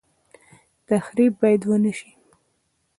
[0.87, 2.11] تخریب باید ونشي